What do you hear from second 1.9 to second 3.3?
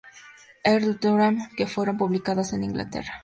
publicadas en Inglaterra.